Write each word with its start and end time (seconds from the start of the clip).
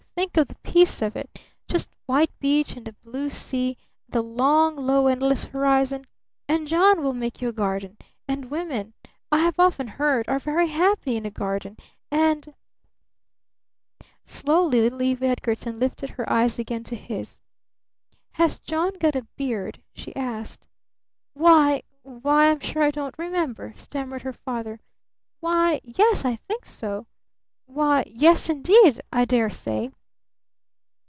Think 0.13 0.37
of 0.37 0.49
the 0.49 0.55
peace 0.55 1.01
of 1.01 1.15
it! 1.15 1.39
Just 1.67 1.89
white 2.05 2.29
beach, 2.39 2.77
and 2.77 2.87
a 2.87 2.93
blue 2.93 3.29
sea, 3.29 3.69
and 4.05 4.13
the 4.13 4.21
long, 4.21 4.75
low, 4.75 5.07
endless 5.07 5.45
horizon. 5.45 6.05
And 6.47 6.67
John 6.67 7.01
will 7.01 7.15
make 7.15 7.41
you 7.41 7.49
a 7.49 7.53
garden! 7.53 7.97
And 8.27 8.51
women 8.51 8.93
I 9.31 9.39
have 9.39 9.59
often 9.59 9.87
heard 9.87 10.27
are 10.29 10.37
very 10.37 10.67
happy 10.67 11.15
in 11.15 11.25
a 11.25 11.31
garden! 11.31 11.75
And" 12.11 12.53
Slowly 14.25 14.81
little 14.81 15.01
Eve 15.01 15.23
Edgarton 15.23 15.77
lifted 15.77 16.11
her 16.11 16.31
eyes 16.31 16.59
again 16.59 16.83
to 16.83 16.95
his. 16.95 17.39
"Has 18.33 18.59
John 18.59 18.91
got 18.99 19.15
a 19.15 19.23
beard?" 19.37 19.81
she 19.95 20.15
asked. 20.15 20.67
"Why 21.33 21.81
why, 22.03 22.51
I'm 22.51 22.59
sure 22.59 22.83
I 22.83 22.91
don't 22.91 23.17
remember," 23.17 23.73
stammered 23.73 24.21
her 24.21 24.33
father. 24.33 24.81
"Why, 25.39 25.81
yes, 25.83 26.25
I 26.25 26.35
think 26.35 26.67
so 26.67 27.07
why, 27.65 28.03
yes, 28.05 28.51
indeed 28.51 29.01
I 29.11 29.25
dare 29.25 29.49
say!" 29.49 29.89